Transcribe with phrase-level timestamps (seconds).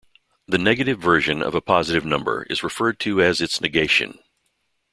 [0.47, 4.17] The negative version of a positive number is referred to as its negation.